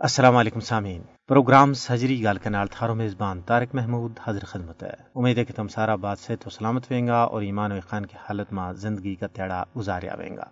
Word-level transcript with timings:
السلام 0.00 0.36
علیکم 0.36 0.60
سامعین۔ 0.60 1.02
پروگرام 1.28 1.72
سجری 1.72 2.24
گال 2.24 2.38
کنال 2.38 2.66
تھارو 2.66 2.94
میزبان 2.94 3.40
طارق 3.40 3.74
محمود 3.74 4.18
حضر 4.24 4.44
خدمت 4.44 4.82
ہے۔ 4.82 4.92
امید 5.14 5.38
ہے 5.38 5.44
کہ 5.44 5.52
تم 5.56 5.68
سارا 5.68 5.94
بات 5.94 6.18
سے 6.18 6.36
تو 6.36 6.50
سلامت 6.50 6.84
ویں 6.90 7.06
گا 7.06 7.16
اور 7.16 7.42
ایمان 7.42 7.72
و 7.72 7.74
خان 7.88 8.06
کی 8.06 8.16
حالت 8.16 8.52
میں 8.52 8.72
زندگی 8.72 9.14
کا 9.14 9.26
تیڑا 9.26 9.64
گزاریا 9.76 10.14
ویں 10.18 10.36
گا۔ 10.36 10.44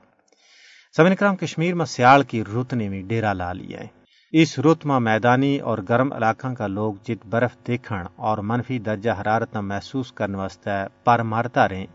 سمن 0.96 1.14
کرام، 1.14 1.36
کشمیر 1.36 1.74
میں 1.74 1.86
سیال 1.86 2.22
کی 2.22 2.44
رت 2.44 2.74
نے 2.74 2.88
بھی 2.88 3.02
ڈیرا 3.02 3.32
لا 3.32 3.52
لیا 3.52 3.80
ہے۔ 3.80 3.86
اس 4.32 4.58
رت 4.58 4.86
میں 4.86 5.00
میدانی 5.00 5.58
اور 5.58 5.78
گرم 5.88 6.12
علاقوں 6.12 6.54
کا 6.54 6.66
لوگ 6.66 6.94
جت 7.02 7.26
برف 7.26 7.50
دیکھن 7.66 8.02
اور 8.16 8.38
منفی 8.38 8.78
درجہ 8.78 9.10
حرارت 9.20 9.54
نہ 9.54 9.60
محسوس 9.60 10.12
کرنے 10.12 10.36
واسطے 10.36 10.70
پر 11.04 11.22
مارتا 11.22 11.68
رہیں 11.68 11.86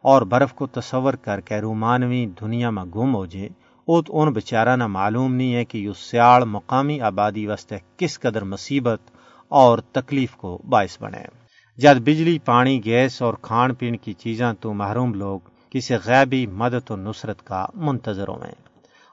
اور 0.00 0.22
برف 0.22 0.52
کو 0.52 0.66
تصور 0.66 1.14
کر 1.14 1.40
کے 1.40 1.60
رومانوی 1.60 2.26
دنیا 2.40 2.70
میں 2.70 2.84
گم 2.84 3.14
ہو 3.14 3.26
جائیں۔ 3.26 3.61
اوت 3.84 4.06
ان 4.08 4.32
بچارا 4.32 4.76
نہ 4.76 4.86
معلوم 4.86 5.34
نہیں 5.34 5.54
ہے 5.54 5.64
کہ 5.64 5.78
یہ 5.78 5.90
سیاڑ 5.96 6.44
مقامی 6.44 7.00
آبادی 7.00 7.46
واسطے 7.46 7.76
کس 7.96 8.20
قدر 8.20 8.44
مصیبت 8.44 9.00
اور 9.48 9.78
تکلیف 9.78 10.36
کو 10.36 10.58
باعث 10.68 11.02
بنے۔ 11.02 11.22
جد 11.76 12.00
بجلی، 12.00 12.38
پانی، 12.38 12.84
گیس 12.84 13.22
اور 13.22 13.34
کھان 13.42 13.74
پین 13.74 13.96
کی 13.96 14.12
چیزاں 14.12 14.54
تو 14.60 14.72
محروم 14.72 15.14
لوگ 15.14 15.40
کسی 15.70 15.94
غیبی 16.04 16.46
مدد 16.46 16.90
و 16.90 16.96
نصرت 16.96 17.46
کا 17.46 17.66
منتظر 17.74 18.28
ہوئے۔ 18.28 18.52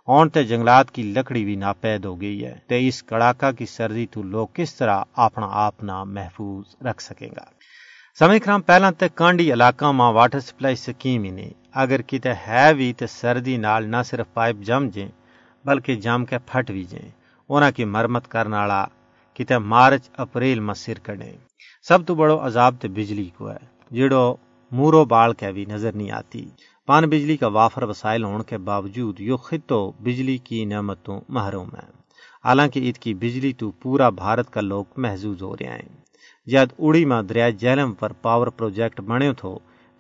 اون 0.08 0.30
تے 0.30 0.44
جنگلات 0.44 0.92
کی 0.92 1.04
لکڑی 1.04 1.46
بھی 1.46 1.56
ناپید 1.56 2.06
ہو 2.06 2.22
گئی 2.22 2.46
ہے۔ 2.46 2.56
تے 2.68 2.88
اس 2.88 3.04
کڑاکا 3.04 3.52
کی 3.52 3.66
سردی 3.66 4.06
تو 4.12 4.24
لوگ 4.24 4.48
کس 4.54 4.76
طرح 4.76 5.02
اپنا 5.14 5.48
آپ 5.52 5.84
نہ 5.84 6.04
محفوظ 6.04 6.76
رکھ 6.86 7.04
سکیں 7.04 7.28
گا۔ 7.28 7.46
سمے 8.20 8.40
کرام 8.40 8.62
پہلا 8.62 8.92
تے 8.92 9.06
کانڈی 9.16 9.54
علاقہ 9.54 9.86
ماں 9.86 10.14
واٹر 10.14 10.40
سپلائی 10.40 10.76
سکیم 10.76 11.24
ہی 11.24 11.30
نہیں۔ 11.30 11.59
اگر 11.74 12.02
کتے 12.02 12.34
ہے 12.48 12.74
بھی 12.74 12.94
تو 12.94 13.06
سردی 13.08 13.58
نال 13.58 13.90
نہ 13.92 13.98
صرف 14.06 14.34
پائپ 14.34 14.56
جم 14.60 14.88
جائیں 14.94 15.12
بلکہ 15.66 15.96
جم 15.96 16.26
کے 16.26 16.38
پھٹ 16.46 16.72
بھی 16.72 16.84
جائیں 16.84 17.10
انہاں 17.50 17.72
کی 17.72 17.86
مرمت 17.86 18.28
کرنے 18.28 18.58
والا 18.58 18.86
کتے 19.40 19.58
مارچ 19.58 20.10
اپریل 20.18 20.60
میں 20.60 20.74
سر 20.74 21.00
کڑے 21.00 21.32
سب 21.88 22.06
تو 22.06 22.16
بڑو 22.16 22.38
عذاب 22.46 22.76
تے 22.82 22.88
بجلی 22.88 23.30
کو 23.38 23.52
ہے 23.52 23.58
جڑو 23.92 24.36
مورو 24.72 25.06
بال 25.06 25.34
کے 25.34 25.52
بھی 25.52 25.66
نظر 25.66 25.92
نہیں 25.92 26.12
آتی۔ 26.12 26.46
پان 26.88 27.10
بجلی 27.10 27.38
کا 27.38 27.48
وافر 27.48 27.84
وسائل 27.84 28.24
ہونے 28.24 28.44
کے 28.44 28.58
باوجود 28.58 29.20
یو 29.20 29.38
خطو 29.38 29.80
بجلی 29.92 30.38
کی 30.38 30.66
نعمتوں 30.66 31.20
محروم 31.30 31.70
ہے 31.70 31.88
حالانکہ 32.44 32.80
عید 32.80 32.98
کی 32.98 33.14
بجلی 33.14 33.54
تو 33.54 33.72
پورا 33.72 34.10
بھارت 34.10 34.50
کا 34.54 34.62
لوگ 34.62 34.86
محظوظ 34.98 35.42
ہو 35.42 35.56
رہے 35.56 35.66
ہیں۔ 35.66 35.88
جد 36.48 36.74
اڑی 36.80 37.06
میں 37.06 37.22
دریا 37.22 37.50
جہلم 37.50 37.94
پر 37.94 38.14
پاور 38.14 38.48
پروجیکٹ 38.48 39.02
بنے 39.02 39.34
تھو 39.34 39.58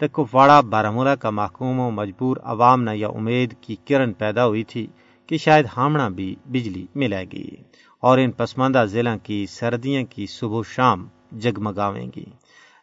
کپواڑہ 0.07 0.61
بارہمولہ 0.61 1.09
کا 1.09 1.29
محکوم 1.29 1.79
و 1.79 1.91
مجبور 1.91 2.37
عوام 2.43 2.83
نہ 2.83 2.91
یہ 2.91 3.05
امید 3.05 3.53
کی 3.61 3.75
کرن 3.75 4.13
پیدا 4.13 4.47
ہوئی 4.47 4.63
تھی 4.63 4.87
کہ 5.27 5.37
شاید 5.37 5.65
ہامنا 5.77 6.09
بھی 6.09 6.35
بجلی 6.45 6.87
ملے 6.95 7.25
گی 7.33 7.49
اور 7.99 8.17
ان 8.17 8.31
پسماندہ 8.31 8.85
ضلع 8.87 9.15
کی 9.23 9.45
سردیاں 9.45 10.03
کی 10.03 10.25
صبح 10.27 10.61
شام 10.75 11.07
جگمگاویں 11.31 12.07
گی۔ 12.15 12.25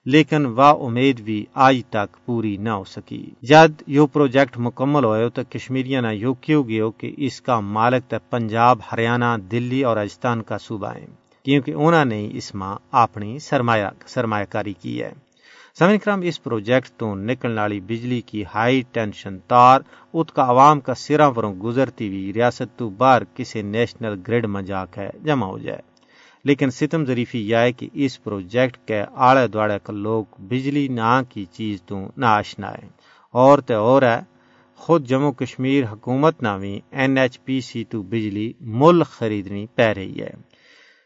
لیکن 0.06 0.46
وہ 0.46 0.86
امید 0.86 1.20
بھی 1.20 1.44
آج 1.54 1.76
تک 1.90 2.26
پوری 2.26 2.56
نہ 2.56 2.70
ہو 2.70 2.84
سکی۔ 2.84 3.30
جد 3.42 3.82
یو 3.86 4.06
پروجیکٹ 4.06 4.58
مکمل 4.58 5.04
ہوئے 5.04 5.28
تو 5.28 5.42
کشمیریاں 5.50 6.02
نہ 6.02 6.12
یو 6.12 6.34
کیوں 6.34 6.68
گئے 6.68 6.80
کہ 6.98 7.14
اس 7.16 7.40
کا 7.40 7.60
مالک 7.60 8.10
تے 8.10 8.16
پنجاب، 8.30 8.78
ہریانہ، 8.92 9.36
دلی 9.50 9.82
اور 9.82 9.96
راجستھان 9.96 10.42
کا 10.42 10.58
صوبہ 10.58 10.94
ہے 10.94 11.06
کیونکہ 11.44 11.70
انہوں 11.70 12.04
نے 12.04 12.28
اس 12.32 12.54
ماں 12.54 12.76
اپنی 12.90 13.38
سرمایہ 13.38 13.86
سرمایہ 14.06 14.44
کاری 14.44 14.72
کی 14.72 15.02
ہے۔ 15.02 15.25
سمن 15.78 15.98
کرام 15.98 16.20
اس 16.20 16.42
پروجیکٹ 16.42 16.90
تو 16.96 17.14
نکلنے 17.14 17.60
والی 17.60 17.80
بجلی 17.80 18.20
کی 18.20 18.44
ہائی 18.54 18.82
ٹینشن 18.92 19.38
تار، 19.38 19.80
ات 20.14 20.32
کا 20.32 20.42
عوام 20.42 20.80
کا 20.80 20.94
سرا 20.94 21.30
پروں 21.30 21.54
گزرتی 21.54 22.08
ہوئی 22.08 22.32
ریاست 22.32 22.78
تو 22.78 22.90
باہر 22.90 23.22
کسی 23.34 23.62
نیشنل 23.62 24.14
گریڈ 24.28 24.46
میں 24.46 24.62
جا 24.62 24.84
کے 24.84 25.00
جمع 25.24 25.46
ہو 25.46 25.58
جائے۔ 25.58 25.78
لیکن 26.44 26.70
ستم 26.70 27.04
ظریفی 27.04 27.50
یہ 27.50 27.56
ہے 27.56 27.72
کہ 27.72 27.88
اس 27.92 28.24
پروجیکٹ 28.24 28.88
کے 28.88 29.02
آڑے 29.14 29.46
دوڑے 29.46 29.78
کا 29.82 29.92
لوگ 29.92 30.24
بجلی 30.38 30.88
نہ 30.88 31.20
کی 31.28 31.44
چیز 31.44 31.82
تو 31.82 32.00
نہ 32.16 32.26
آشنا 32.26 32.70
ہے۔ 32.70 32.88
اور 33.32 33.58
تے 33.58 33.74
اور 33.74 34.02
ہے، 34.02 34.20
خود 34.76 35.06
جموں 35.06 35.32
کشمیر 35.32 35.84
حکومت 35.92 36.42
نہ 36.42 36.58
بھی 36.60 36.80
این 36.90 37.18
ایچ 37.18 37.44
پی 37.44 37.60
سی 37.60 37.84
تو 37.84 38.02
بجلی 38.02 38.52
مل 38.60 39.02
خریدنی 39.02 39.66
پہ 39.74 39.82
رہی 39.82 40.20
ہے۔ 40.20 40.30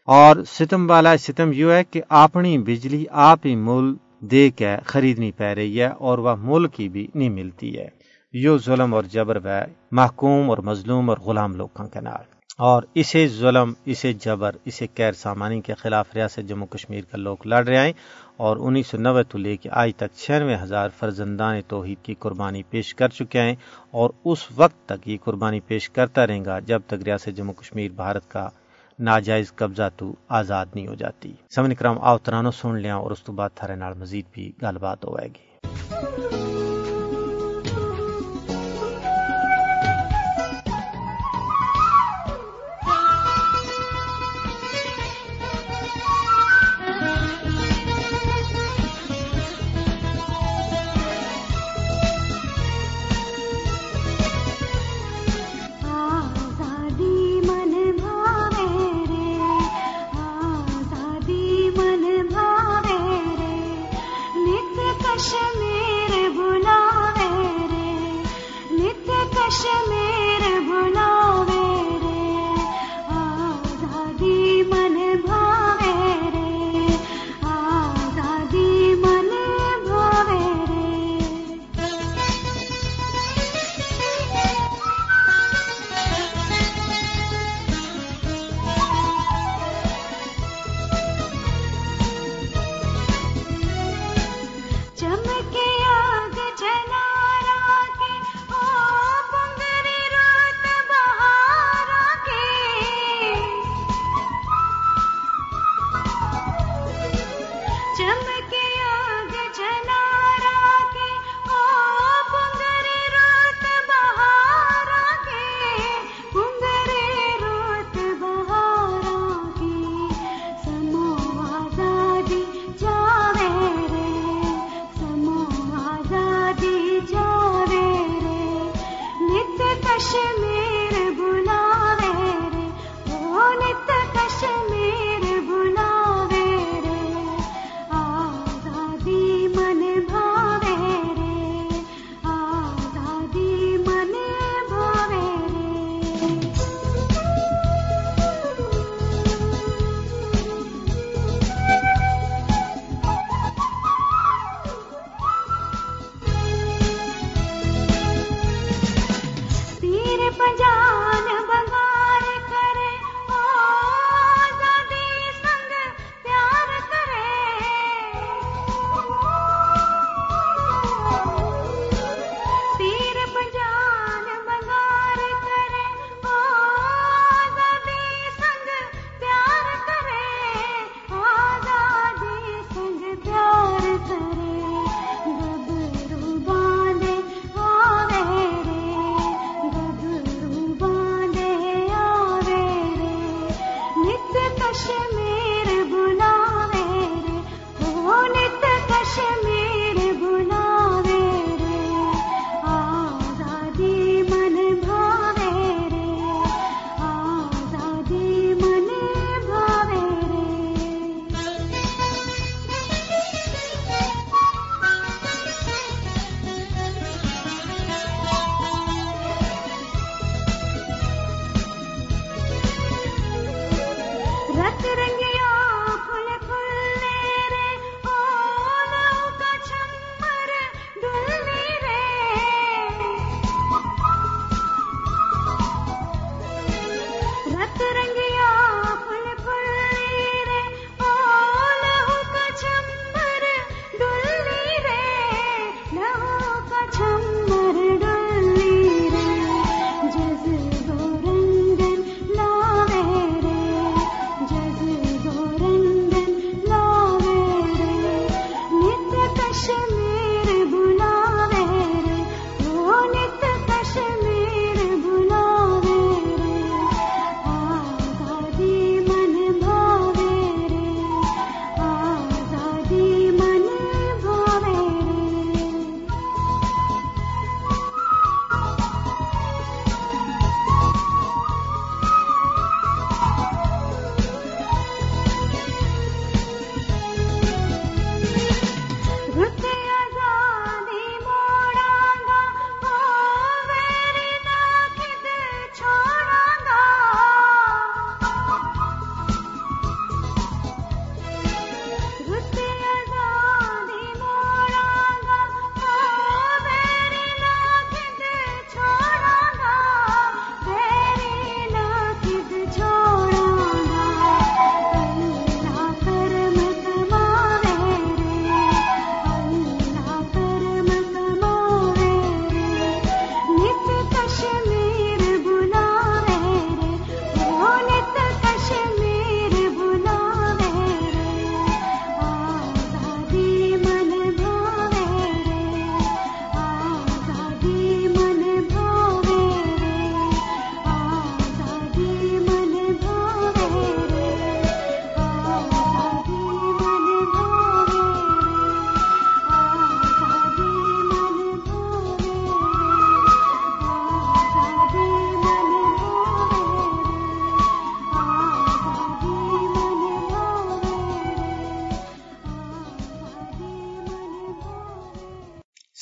اور 0.05 0.35
ستم 0.47 0.89
والا 0.89 1.17
ستم 1.17 1.51
یوں 1.53 1.71
ہے 1.71 1.83
کہ 1.83 2.01
اپنی 2.09 2.57
بجلی 2.57 3.05
آپ 3.11 3.39
ہی 3.45 3.55
مل 3.55 3.93
دے 4.21 4.49
کے 4.49 4.75
خریدنی 4.85 5.31
پہ 5.31 5.43
رہی 5.43 5.81
ہے 5.81 5.87
اور 5.87 6.17
وہ 6.17 6.35
ملک 6.39 6.73
کی 6.73 6.89
بھی 6.89 7.07
نہیں 7.15 7.29
ملتی 7.29 7.79
ہے۔ 7.79 7.87
یو 8.33 8.57
ظلم 8.57 8.93
اور 8.93 9.03
جبر 9.03 9.45
ہے، 9.45 9.65
محکوم 9.91 10.49
اور 10.49 10.57
مظلوم 10.57 11.09
اور 11.09 11.17
غلام 11.17 11.55
لوگوں 11.55 11.87
کے 11.87 12.01
نال۔ 12.01 12.41
اور 12.57 12.83
اسے 12.93 13.27
ظلم، 13.27 13.73
اسے 13.85 14.13
جبر، 14.13 14.51
اسے 14.65 14.87
کیر 14.87 15.11
سامانی 15.11 15.61
کے 15.61 15.73
خلاف 15.73 16.15
ریاست 16.15 16.39
جموں 16.47 16.67
کشمیر 16.67 17.01
کا 17.11 17.17
لوگ 17.17 17.37
لڑ 17.45 17.67
رہے 17.67 17.85
ہیں۔ 17.85 17.93
اور 18.37 18.57
انیس 18.57 18.87
سو 18.87 18.97
نوے 18.97 19.23
تو 19.23 19.37
لے 19.37 19.57
کے 19.57 19.69
آج 19.71 19.91
تک 19.95 20.17
چھیانوے 20.17 20.55
ہزار 20.63 20.89
فرزندان 20.99 21.61
توحید 21.67 22.05
کی 22.05 22.13
قربانی 22.19 22.63
پیش 22.63 22.95
کر 22.95 23.07
چکے 23.07 23.41
ہیں۔ 23.41 23.55
اور 23.91 24.09
اس 24.25 24.47
وقت 24.55 24.85
تک 24.85 25.07
یہ 25.07 25.17
قربانی 25.23 25.59
پیش 25.59 25.89
کرتا 25.89 26.27
رہے 26.27 26.45
گا 26.45 26.59
جب 26.59 26.81
تک 26.87 27.03
ریاست 27.05 27.29
جموں 27.35 27.53
کشمیر 27.53 27.91
بھارت 27.91 28.31
کا 28.31 28.49
ناجائز 28.99 29.55
قبضہ 29.55 29.89
تو 29.97 30.15
آزاد 30.29 30.65
نہیں 30.75 30.87
ہو 30.87 30.93
جاتی۔ 30.93 31.33
سمن 31.55 31.73
کرام، 31.75 31.97
آؤ 32.01 32.17
ترانو 32.17 32.51
سن 32.51 32.75
لیا 32.75 32.95
اور 32.95 33.11
اس 33.11 33.23
تو 33.23 33.33
بعد 33.33 33.49
تھارے 33.55 33.75
نال 33.75 33.93
مزید 33.93 34.25
بھی 34.31 34.51
گل 34.61 34.77
بات 34.77 35.05
ہوئے 35.05 35.27
گی۔ 35.27 36.40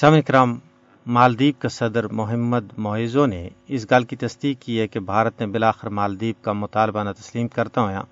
سامع 0.01 0.19
کرام 0.19 0.59
مالدیپ 1.05 1.61
کا 1.61 1.69
صدر 1.69 2.07
محمد 2.07 2.65
معیزو 2.77 3.25
نے 3.25 3.49
اس 3.67 3.91
گل 3.91 4.03
کی 4.03 4.15
تصدیق 4.15 4.61
کی 4.61 4.79
ہے 4.79 4.87
کہ 4.87 4.99
بھارت 4.99 5.41
نے 5.41 5.47
بلاخر 5.47 5.89
مالدیپ 5.89 6.43
کا 6.43 6.53
مطالبہ 6.53 7.03
نہ 7.03 7.09
تسلیم 7.09 7.47
کرتا 7.47 7.81
ہوا 7.81 8.03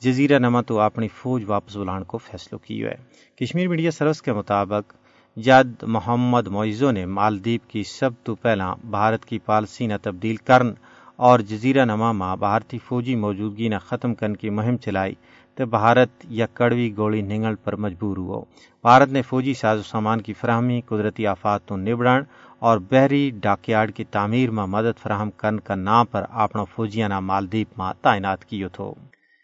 جزیرہ 0.00 0.38
نما 0.38 0.62
تو 0.62 0.80
اپنی 0.80 1.08
فوج 1.08 1.44
واپس 1.46 1.76
بلان 1.76 2.04
کو 2.04 2.18
فیصلو 2.18 2.58
کی 2.58 2.84
ہے 2.84 2.94
کشمیر 3.36 3.68
میڈیا 3.68 3.90
سروس 3.90 4.22
کے 4.22 4.32
مطابق، 4.32 4.92
جد 5.36 5.82
محمد 5.82 6.46
معیزو 6.46 6.90
نے 6.90 7.06
مالدیپ 7.06 7.70
کی 7.70 7.82
سب 7.82 8.10
تو 8.22 8.34
پہلا 8.34 8.74
بھارت 8.90 9.24
کی 9.24 9.38
پالسی 9.38 9.86
نہ 9.86 9.94
تبدیل 10.02 10.36
کرن 10.36 10.72
اور 11.16 11.40
جزیرہ 11.40 11.84
نما 11.84 12.12
ماں 12.12 12.36
بھارتی 12.36 12.78
فوجی 12.78 13.14
موجودگی 13.14 13.68
نہ 13.68 13.78
ختم 13.86 14.14
کرنے 14.14 14.34
کی 14.34 14.50
مہم 14.50 14.76
چلائی۔ 14.76 15.14
تو 15.56 15.66
بھارت 15.66 16.08
یا 16.28 16.46
کڑوی 16.54 16.96
گولی 16.96 17.22
نگل 17.22 17.54
پر 17.54 17.76
مجبور 17.76 18.16
ہو۔ 18.16 18.40
بھارت 18.84 19.08
نے 19.08 19.22
فوجی 19.22 19.54
ساز 19.54 19.78
و 19.78 19.82
سامان 19.82 20.20
کی 20.20 20.32
فراہمی، 20.32 20.80
قدرتی 20.80 21.26
آفات 21.26 21.64
تو 21.66 21.76
نبڑن 21.76 22.22
اور 22.58 22.78
بحری 22.78 23.30
ڈاکیارڈ 23.40 23.92
کی 23.94 24.04
تعمیر 24.04 24.50
میں 24.50 24.66
مدد 24.66 24.98
فراہم 25.02 25.30
کرنے 25.30 25.58
کا 25.64 25.74
نام 25.74 26.06
پر 26.06 26.24
اپنا 26.30 26.64
فوجیانہ 26.64 27.20
مالدیپ 27.20 27.78
ماں 27.78 27.92
تعینات 28.02 28.44
کیو 28.44 28.68
تھو 28.68 28.92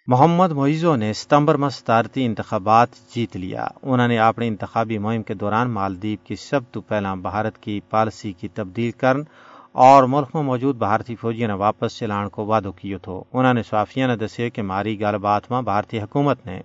محمد 0.07 0.53
معیزو 0.53 0.97
نے 0.97 1.13
ستمبر 1.13 1.55
میں 1.55 1.69
صدارتی 1.69 2.25
انتخابات 2.25 2.89
جیت 3.15 3.37
لیا۔ 3.37 3.67
انہوں 3.83 4.09
نے 4.09 4.19
اپنی 4.19 4.49
انتخابی 4.49 4.99
مہم 4.99 5.23
کے 5.23 5.35
دوران 5.35 5.71
مالدیپ 5.71 6.27
کی 6.27 6.37
سب 6.37 6.61
تو 6.73 6.81
پہلا 6.81 7.15
بھارت 7.15 7.59
کی 7.59 7.81
پالیسی 7.91 8.33
کی 8.33 8.49
تبدیل 8.49 8.91
کرن 8.91 9.23
اور 9.73 10.03
ملک 10.03 10.29
میں 10.35 10.43
موجود 10.43 10.77
بھارتی 10.77 11.17
فوجیاں 11.17 11.49
نے 11.49 11.55
واپس 11.55 11.99
چلان 11.99 12.29
کو 12.29 12.47
وعدو 12.47 12.73
کیو 12.73 12.99
تھو۔ 12.99 13.23
انہوں 13.33 13.55
نے 13.55 13.63
صحافیہ 13.63 14.07
نے 14.07 14.17
دسے 14.17 14.51
کہ 14.51 14.63
ماری 14.63 15.01
گل 15.01 15.19
بات 15.19 15.51
میں 15.51 15.63
بھارتی 15.63 16.01
حکومت 16.01 16.47
نے 16.47 16.61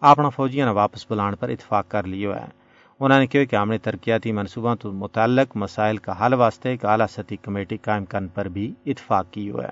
اپنا 0.00 0.28
فوجیاں 0.28 0.66
نے 0.66 0.72
واپس 0.72 1.10
بلان 1.10 1.34
پر 1.36 1.48
اتفاق 1.48 1.88
کر 1.88 2.06
لیو 2.06 2.34
ہے۔ 2.34 2.46
انہوں 3.00 3.18
نے 3.18 3.26
کہا 3.26 3.44
کہ 3.44 3.56
اپنے 3.56 3.78
ترقیاتی 3.78 4.32
منصوبوں 4.32 4.76
تو 4.76 4.92
متعلق 4.92 5.56
مسائل 5.56 5.96
کا 5.96 6.26
حل 6.26 6.34
واسطے 6.34 6.70
ایک 6.70 6.84
اعلیٰ 6.84 7.06
سطحی 7.06 7.36
کمیٹی 7.36 7.76
قائم 7.76 8.04
کرنے 8.04 8.28
پر 8.34 8.48
بھی 8.48 8.74
اتفاق 8.86 9.30
کی 9.30 9.50
ہے۔ 9.50 9.70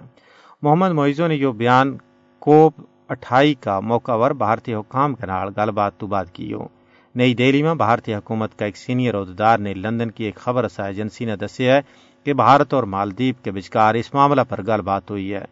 محمد 0.63 0.91
معیزو 0.91 1.27
نے 1.27 1.35
یہ 1.35 1.49
بیان 1.49 1.97
کوپ 2.39 2.81
اٹھائی 3.09 3.55
کا 3.55 3.81
موقع 3.81 4.13
ور 4.13 4.31
بھارتی 4.31 4.75
حکام 4.75 5.15
کے 5.15 5.27
نال 5.27 5.49
گل 5.57 5.71
بات 5.71 5.99
تو 5.99 6.07
بات 6.07 6.35
کی 6.35 6.53
ہو 6.53 6.67
نئی 7.15 7.35
دہلی 7.35 7.63
میں 7.63 7.75
بھارتی 7.75 8.15
حکومت 8.15 8.59
کا 8.59 8.65
ایک 8.65 8.77
سینئر 8.77 9.21
عہدیدار 9.21 9.59
نے 9.59 9.75
لندن 9.75 10.11
کی 10.11 10.25
ایک 10.25 10.35
خبر 10.35 10.65
رسا 10.65 10.87
ایجنسی 10.87 11.25
نے 11.25 11.37
دسیا 11.37 11.77
ہے 11.77 11.81
کہ 12.25 12.33
بھارت 12.33 12.75
اور 12.75 12.83
مالدیپ 12.83 13.45
کے 13.45 13.51
بچکار 13.51 13.95
اس 13.95 14.15
معاملہ 14.15 14.41
پر 14.49 14.63
گل 14.63 14.81
بات 14.81 15.11
ہوئی 15.11 15.35
ہے۔ 15.35 15.45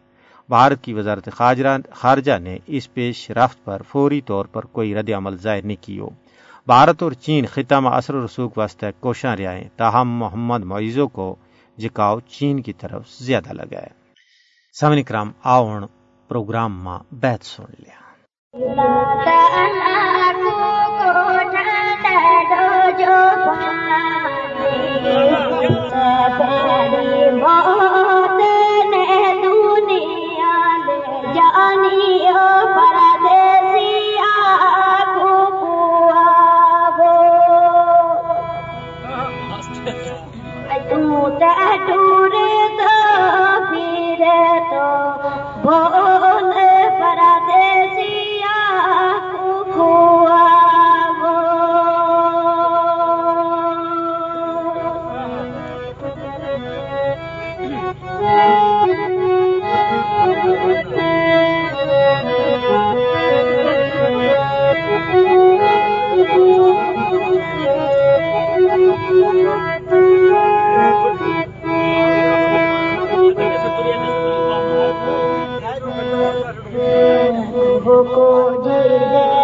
بھارت 0.49 0.83
کی 0.83 0.93
وزارت 0.93 1.29
خارجہ 1.91 2.37
نے 2.39 2.57
اس 2.67 2.93
پیش 2.93 3.31
رفت 3.31 3.65
پر 3.65 3.81
فوری 3.81 4.21
طور 4.21 4.45
پر 4.45 4.65
کوئی 4.65 4.95
رد 4.95 5.09
عمل 5.09 5.37
ظاہر 5.37 5.61
نہیں 5.61 5.83
کی 5.83 5.99
ہو 5.99 6.09
بھارت 6.65 7.03
اور 7.03 7.11
چین 7.11 7.45
خطہ 7.45 7.75
میں 7.75 7.91
اثر 7.91 8.15
و 8.15 8.25
رسوخ 8.25 8.57
واسطے 8.57 8.87
کوشاں 8.99 9.35
رہے 9.35 9.67
تاہم 9.75 10.09
محمد 10.09 10.63
معیزوں 10.63 11.07
کو 11.07 11.35
جکاؤ 11.77 12.19
چین 12.19 12.61
کی 12.61 12.73
طرف 12.73 13.09
زیادہ 13.09 13.53
لگا 13.53 13.77
ہے۔ 13.77 13.87
سمن 14.79 15.03
کرام، 15.03 15.31
آؤن 15.43 15.83
پروگرام 16.27 16.83
میں 16.83 17.03
بیت 17.11 17.45
سن 17.45 17.63
لیا۔ 17.79 17.99
وہ 77.85 78.01
کو 78.05 78.29
جلوہ 78.63 79.38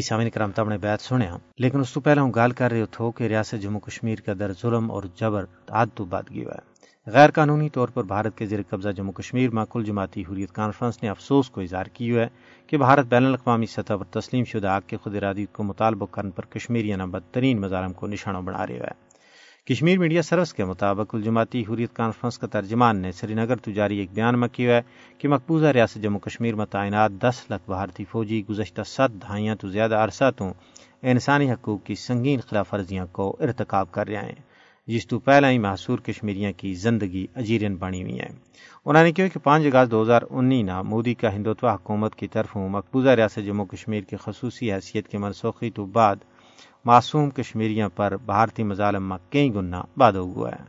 جی 0.00 0.04
سامعین 0.04 0.30
کرام 0.30 0.50
تم 0.50 0.68
نے 0.68 0.76
بیعت 0.78 1.00
سنیا 1.00 1.30
ہاں، 1.30 1.38
لیکن 1.58 1.80
اس 1.80 1.92
تو 1.92 2.00
پہلے 2.00 2.20
ہوں 2.20 2.32
گال 2.34 2.50
کر 2.50 2.70
رہے 2.70 2.84
تھو 2.86 3.10
کہ 3.10 3.24
ریاست 3.24 3.62
جموں 3.62 3.80
کشمیر 3.80 4.20
کا 4.20 4.32
در 4.38 4.52
ظلم 4.52 4.90
اور 4.90 5.02
جبر 5.20 5.44
عاد 5.68 5.86
تو 5.94 6.04
بات 6.04 6.30
گیا 6.30 6.54
ہے۔ 6.54 6.68
غیر 7.06 7.30
قانونی 7.30 7.68
طور 7.68 7.88
پر 7.88 8.04
بھارت 8.04 8.38
کے 8.38 8.46
زیر 8.46 8.60
قبضہ 8.68 8.88
جموں 8.88 9.12
کشمیر 9.12 9.50
میں 9.50 9.64
کل 9.70 9.84
جماعتی 9.84 10.22
حریت 10.22 10.52
کانفرنس 10.52 11.02
نے 11.02 11.08
افسوس 11.08 11.50
کو 11.50 11.60
اظہار 11.60 11.86
کی 11.86 12.16
ہے 12.16 12.26
کہ 12.66 12.78
بھارت 12.78 13.06
بین 13.06 13.26
الاقوامی 13.26 13.66
سطح 13.66 13.94
پر 13.94 14.20
تسلیم 14.20 14.44
شدہ 14.44 14.68
آگ 14.68 14.80
کے 14.86 14.96
خود 14.96 15.16
ارادی 15.16 15.46
کو 15.52 15.62
مطالبہ 15.62 16.06
کرنے 16.10 16.30
پر 16.30 16.44
کشمیریانہ 16.44 17.02
بدترین 17.02 17.60
مظالم 17.60 17.92
کو 17.92 18.06
نشانہ 18.06 18.38
بنا 18.38 18.66
رہے 18.66 18.74
ہے۔ 18.74 19.09
کشمیر 19.66 19.98
میڈیا 19.98 20.22
سروس 20.22 20.54
کے 20.54 20.64
مطابق 20.64 21.14
الجماعتی 21.14 21.64
حریت 21.70 21.92
کانفرنس 21.92 22.38
کا 22.38 22.46
ترجمان 22.46 22.96
نے 22.96 23.12
سری 23.12 23.34
نگر 23.34 23.56
تو 23.56 23.70
جاری 23.70 23.98
ایک 23.98 24.10
بیان 24.14 24.40
میں 24.40 24.48
کیا 24.48 24.76
ہے 24.76 24.82
کہ 25.18 25.28
مقبوضہ 25.28 25.66
ریاست 25.66 26.02
جموں 26.02 26.20
کشمیر 26.20 26.54
میں 26.54 26.66
تعینات 26.66 27.10
دس 27.12 27.50
لاکھ 27.50 27.62
بھارتی 27.66 28.04
فوجی، 28.04 28.42
گزشتہ 28.50 28.82
ست 28.86 29.22
دہائیاں 29.22 29.54
تو 29.54 29.68
زیادہ 29.68 29.94
عرصہ 29.94 30.30
تو 30.36 30.52
انسانی 31.02 31.50
حقوق 31.52 31.84
کی 31.84 31.94
سنگین 31.94 32.40
خلاف 32.40 32.74
ورزیاں 32.74 33.06
کو 33.12 33.36
ارتکاب 33.40 33.92
کر 33.92 34.08
رہے 34.08 34.16
ہیں۔ 34.16 34.34
جس 34.86 35.06
تو 35.06 35.18
پہلا 35.18 35.50
ہی 35.50 35.58
محصور 35.58 35.98
کشمیریاں 35.98 36.52
کی 36.56 36.74
زندگی 36.74 37.26
اجیرن 37.34 37.76
بنی 37.76 38.02
ہوئی 38.02 38.20
ہیں۔ 38.20 38.32
انہوں 38.84 39.04
نے 39.04 39.12
کہا 39.12 39.28
کہ 39.28 39.38
پانچ 39.38 39.66
اگست 39.66 39.90
دو 39.90 40.02
ہزار 40.02 40.22
انی 40.30 40.62
نا 40.62 40.82
مودی 40.82 41.14
کا 41.14 41.34
ہندوتو 41.34 41.68
حکومت 41.68 42.14
کی 42.14 42.28
طرف 42.28 42.56
مقبوضہ 42.56 43.08
ریاست 43.08 43.46
جموں 43.46 43.66
کشمیر 43.66 44.00
کی 44.00 44.16
خصوصی 44.16 44.72
حیثیت 44.72 45.08
کے 45.08 45.18
منسوخی 45.18 45.70
تو 45.70 45.86
بعد 45.86 46.16
معصوم 46.84 47.30
کشمیریاں 47.30 47.88
پر 47.96 48.16
بھارتی 48.26 48.62
مظالم 48.62 49.08
میں 49.08 49.32
کئی 49.32 49.54
گنا 49.54 49.82
باد 49.96 50.12
ہوا 50.12 50.50
ہے۔ 50.50 50.64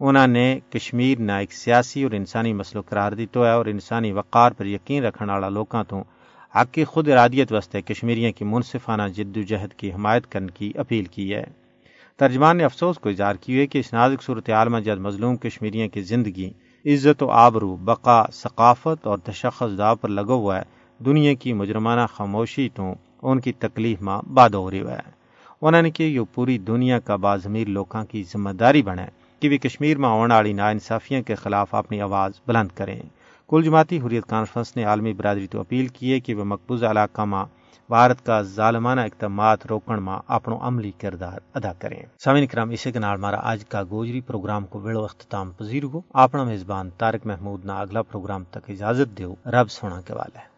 انہوں 0.00 0.26
نے 0.26 0.58
کشمیر 0.70 1.18
نہ 1.18 1.32
ایک 1.32 1.52
سیاسی 1.52 2.02
اور 2.02 2.12
انسانی 2.12 2.52
مسئلہ 2.52 2.82
قرار 2.82 3.12
دیتا 3.12 3.40
ہے 3.40 3.50
اور 3.50 3.66
انسانی 3.66 4.12
وقار 4.12 4.52
پر 4.52 4.66
یقین 4.66 5.04
رکھنے 5.04 5.32
والا 5.32 5.48
لوگوں 5.48 5.84
تو 5.84 6.02
حق 6.54 6.78
خود 6.88 7.08
ارادیت 7.08 7.52
واسطے 7.52 7.82
کشمیریوں 7.82 8.32
کی 8.32 8.44
منصفانہ 8.44 9.02
جد 9.02 9.36
و 9.36 9.42
جہد 9.42 9.72
کی 9.72 9.92
حمایت 9.92 10.26
کرنے 10.26 10.46
کی 10.54 10.72
اپیل 10.76 11.04
کی 11.04 11.34
ہے۔ 11.34 11.44
ترجمان 12.16 12.56
نے 12.56 12.64
افسوس 12.64 12.98
کو 12.98 13.08
اظہار 13.08 13.34
کی 13.34 13.60
ہے 13.60 13.66
کہ 13.66 13.78
اس 13.78 13.92
نازک 13.92 14.22
صورتحال 14.22 14.68
میں 14.68 14.80
جد 14.80 14.98
مظلوم 14.98 15.36
کشمیریوں 15.36 15.88
کی 15.88 16.00
زندگی 16.00 16.50
عزت 16.86 17.22
و 17.22 17.30
آبرو، 17.30 17.76
بقا، 17.76 18.22
ثقافت 18.32 19.06
اور 19.06 19.18
تشخص 19.18 19.78
داو 19.78 19.96
پر 19.96 20.08
لگا 20.08 20.34
ہوا 20.34 20.58
ہے۔ 20.58 20.62
دنیا 21.04 21.34
کی 21.34 21.52
مجرمانہ 21.52 22.06
خاموشی 22.14 22.68
تو 22.68 22.94
ان 23.22 23.40
کی 23.40 23.52
تکلیف 23.52 24.02
میں 24.02 24.28
باد 24.28 24.50
ہو 24.50 24.70
رہی 24.70 24.80
ہے۔ 24.80 25.17
انہوں 25.62 25.82
نے 25.82 25.90
کہ 25.90 26.02
یہ 26.02 26.20
پوری 26.34 26.58
دنیا 26.58 26.98
کا 26.98 27.16
بازمیر 27.16 27.68
لوگوں 27.68 28.04
کی 28.04 28.22
ذمہ 28.32 28.50
داری 28.50 28.82
بنے 28.82 29.06
کہ 29.40 29.48
وہ 29.48 29.56
کشمیر 29.56 29.98
میں 29.98 30.08
آنے 30.08 30.34
والی 30.34 30.52
نا 30.52 30.68
انصافیوں 30.68 31.22
کے 31.22 31.34
خلاف 31.34 31.74
اپنی 31.74 32.00
آواز 32.00 32.32
بلند 32.46 32.68
کریں۔ 32.74 33.02
کل 33.48 33.62
جماعتی 33.64 34.00
حریت 34.00 34.26
کانفرنس 34.26 34.76
نے 34.76 34.84
عالمی 34.84 35.12
برادری 35.12 35.46
تو 35.46 35.60
اپیل 35.60 35.86
کی 35.86 36.12
ہے 36.12 36.20
کہ 36.20 36.34
وہ 36.34 36.44
مقبوضہ 36.44 36.86
علاقہ 36.86 37.22
میں 37.22 37.44
بھارت 37.88 38.26
کا 38.26 38.42
ظالمانہ 38.42 39.00
اقدامات 39.00 39.66
روکن 39.66 40.02
میں 40.02 40.18
اپنو 40.26 40.58
عملی 40.60 40.92
کردار 40.98 41.38
ادا 41.54 41.72
کریں۔ 41.72 42.02
سامعین 42.24 42.46
کرام 42.46 42.70
اسے 42.70 42.92
کے 42.92 42.98
نال 42.98 43.20
مارا 43.20 43.40
آج 43.42 43.64
کا 43.68 43.82
گوجری 43.90 44.20
پروگرام 44.20 44.66
کو 44.66 44.80
ویڑو 44.80 45.04
اختتام 45.04 45.50
پذیر 45.50 45.84
ہو 45.84 46.00
اپنا 46.14 46.44
میزبان 46.44 46.90
تارک 46.90 47.26
محمود 47.26 47.64
نہ 47.64 47.72
اگلا 47.72 48.02
پروگرام 48.02 48.44
تک 48.44 48.70
اجازت 48.70 49.18
دیو، 49.18 49.34
رب 49.46 49.70
سونا 49.70 50.00
کے 50.00 50.14
والے 50.14 50.48